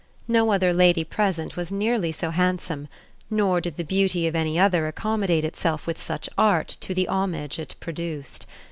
No 0.27 0.49
other 0.51 0.73
lady 0.73 1.03
present 1.03 1.55
was 1.55 1.71
nearly 1.71 2.11
so 2.11 2.31
handsome, 2.31 2.87
nor 3.29 3.61
did 3.61 3.77
the 3.77 3.83
beauty 3.83 4.25
of 4.25 4.35
any 4.35 4.57
other 4.57 4.87
accommodate 4.87 5.43
itself 5.43 5.85
with 5.85 6.01
such 6.01 6.27
art 6.39 6.67
to 6.79 6.95
the 6.95 7.07
homage 7.07 7.59
it 7.59 7.75
produced. 7.79 8.47